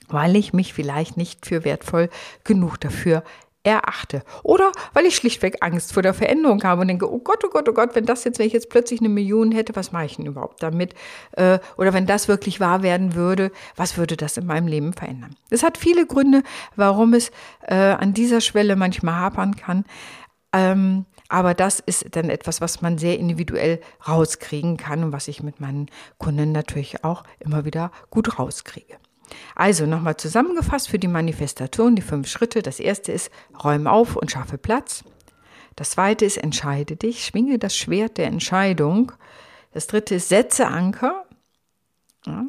weil 0.07 0.35
ich 0.35 0.53
mich 0.53 0.73
vielleicht 0.73 1.17
nicht 1.17 1.45
für 1.45 1.63
wertvoll 1.63 2.09
genug 2.43 2.79
dafür 2.79 3.23
erachte. 3.65 4.23
Oder 4.43 4.71
weil 4.93 5.05
ich 5.05 5.15
schlichtweg 5.15 5.57
Angst 5.61 5.91
vor 5.91 6.03
der 6.03 6.13
Veränderung 6.13 6.63
habe 6.63 6.81
und 6.81 6.87
denke, 6.87 7.11
oh 7.11 7.19
Gott, 7.19 7.43
oh 7.43 7.49
Gott, 7.49 7.67
oh 7.67 7.73
Gott, 7.73 7.95
wenn 7.95 8.05
das 8.05 8.23
jetzt, 8.23 8.39
wenn 8.39 8.47
ich 8.47 8.53
jetzt 8.53 8.69
plötzlich 8.69 8.99
eine 8.99 9.09
Million 9.09 9.51
hätte, 9.51 9.75
was 9.75 9.91
mache 9.91 10.05
ich 10.05 10.17
denn 10.17 10.27
überhaupt 10.27 10.61
damit? 10.61 10.93
Äh, 11.31 11.59
oder 11.77 11.93
wenn 11.93 12.05
das 12.05 12.27
wirklich 12.27 12.59
wahr 12.59 12.83
werden 12.83 13.15
würde, 13.15 13.51
was 13.75 13.97
würde 13.97 14.15
das 14.15 14.37
in 14.37 14.45
meinem 14.45 14.67
Leben 14.67 14.93
verändern? 14.93 15.35
Es 15.49 15.63
hat 15.63 15.77
viele 15.77 16.05
Gründe, 16.05 16.43
warum 16.75 17.13
es 17.13 17.31
äh, 17.63 17.75
an 17.75 18.13
dieser 18.13 18.39
Schwelle 18.39 18.75
manchmal 18.75 19.15
hapern 19.15 19.55
kann. 19.55 19.85
Ähm, 20.53 21.05
aber 21.27 21.55
das 21.55 21.79
ist 21.79 22.05
dann 22.11 22.29
etwas, 22.29 22.61
was 22.61 22.81
man 22.81 22.99
sehr 22.99 23.17
individuell 23.17 23.81
rauskriegen 24.07 24.77
kann 24.77 25.03
und 25.03 25.11
was 25.11 25.27
ich 25.27 25.41
mit 25.41 25.59
meinen 25.59 25.87
Kunden 26.19 26.51
natürlich 26.51 27.03
auch 27.03 27.23
immer 27.39 27.65
wieder 27.65 27.91
gut 28.11 28.37
rauskriege. 28.37 28.97
Also 29.55 29.85
nochmal 29.85 30.17
zusammengefasst 30.17 30.89
für 30.89 30.99
die 30.99 31.07
Manifestation 31.07 31.95
die 31.95 32.01
fünf 32.01 32.27
Schritte. 32.27 32.61
Das 32.61 32.79
erste 32.79 33.11
ist, 33.11 33.31
räume 33.63 33.91
auf 33.91 34.15
und 34.15 34.31
schaffe 34.31 34.57
Platz. 34.57 35.03
Das 35.75 35.91
zweite 35.91 36.25
ist, 36.25 36.37
entscheide 36.37 36.95
dich, 36.95 37.25
schwinge 37.25 37.59
das 37.59 37.75
Schwert 37.75 38.17
der 38.17 38.27
Entscheidung. 38.27 39.11
Das 39.73 39.87
dritte 39.87 40.15
ist, 40.15 40.29
setze 40.29 40.67
Anker. 40.67 41.25
Ja, 42.25 42.45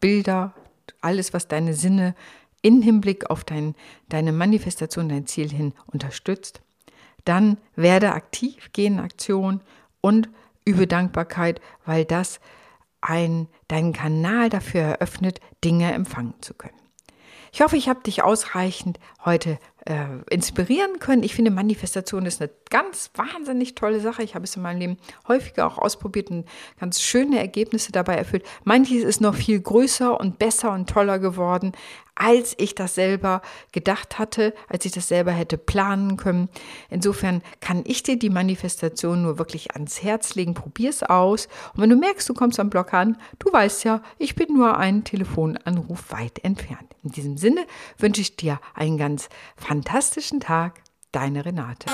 Bilder, 0.00 0.54
alles, 1.00 1.32
was 1.32 1.48
deine 1.48 1.74
Sinne 1.74 2.14
in 2.62 2.82
Hinblick 2.82 3.30
auf 3.30 3.44
dein, 3.44 3.74
deine 4.08 4.32
Manifestation, 4.32 5.08
dein 5.08 5.26
Ziel 5.26 5.50
hin 5.50 5.72
unterstützt. 5.86 6.60
Dann 7.24 7.58
werde 7.76 8.12
aktiv, 8.12 8.70
geh 8.72 8.86
in 8.86 8.98
Aktion 8.98 9.60
und 10.00 10.28
übe 10.64 10.86
Dankbarkeit, 10.86 11.60
weil 11.84 12.04
das 12.04 12.40
ein, 13.00 13.48
deinen 13.68 13.92
Kanal 13.92 14.48
dafür 14.48 14.82
eröffnet, 14.82 15.40
Dinge 15.64 15.92
empfangen 15.92 16.34
zu 16.40 16.54
können. 16.54 16.74
Ich 17.52 17.62
hoffe, 17.62 17.76
ich 17.76 17.88
habe 17.88 18.00
dich 18.02 18.22
ausreichend 18.22 19.00
heute 19.24 19.58
äh, 19.86 20.04
inspirieren 20.30 21.00
können. 21.00 21.24
Ich 21.24 21.34
finde, 21.34 21.50
Manifestation 21.50 22.26
ist 22.26 22.40
eine 22.40 22.50
ganz 22.70 23.10
wahnsinnig 23.14 23.74
tolle 23.74 24.00
Sache. 24.00 24.22
Ich 24.22 24.34
habe 24.34 24.44
es 24.44 24.54
in 24.54 24.62
meinem 24.62 24.78
Leben 24.78 24.96
häufiger 25.26 25.66
auch 25.66 25.78
ausprobiert 25.78 26.30
und 26.30 26.46
ganz 26.78 27.00
schöne 27.00 27.38
Ergebnisse 27.38 27.90
dabei 27.90 28.14
erfüllt. 28.14 28.44
Manches 28.62 29.02
ist 29.02 29.20
noch 29.20 29.34
viel 29.34 29.60
größer 29.60 30.18
und 30.18 30.38
besser 30.38 30.72
und 30.72 30.88
toller 30.88 31.18
geworden, 31.18 31.72
als 32.14 32.54
ich 32.58 32.74
das 32.74 32.94
selber 32.94 33.42
gedacht 33.72 34.18
hatte, 34.18 34.54
als 34.68 34.84
ich 34.84 34.92
das 34.92 35.08
selber 35.08 35.32
hätte 35.32 35.58
planen 35.58 36.16
können. 36.16 36.48
Insofern 36.88 37.42
kann 37.60 37.82
ich 37.86 38.02
dir 38.02 38.18
die 38.18 38.30
Manifestation 38.30 39.22
nur 39.22 39.38
wirklich 39.38 39.72
ans 39.72 40.02
Herz 40.02 40.34
legen. 40.34 40.54
Probier 40.54 40.90
es 40.90 41.02
aus. 41.02 41.48
Und 41.74 41.82
wenn 41.82 41.90
du 41.90 41.96
merkst, 41.96 42.28
du 42.28 42.34
kommst 42.34 42.60
am 42.60 42.70
Block 42.70 42.92
an, 42.94 43.16
du 43.38 43.52
weißt 43.52 43.84
ja, 43.84 44.02
ich 44.18 44.34
bin 44.34 44.54
nur 44.54 44.76
einen 44.76 45.04
Telefonanruf 45.04 46.12
weit 46.12 46.44
entfernt. 46.44 46.94
In 47.02 47.12
diesem 47.12 47.36
Sinne 47.36 47.66
wünsche 47.98 48.20
ich 48.20 48.36
dir 48.36 48.60
einen 48.74 48.98
ganz 48.98 49.28
fantastischen 49.56 50.40
Tag. 50.40 50.82
Deine 51.12 51.44
Renate. 51.44 51.86